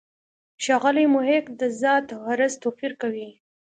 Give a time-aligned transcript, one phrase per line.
[0.63, 3.29] ښاغلی محق د «ذات» او «عرض» توپیر کوي.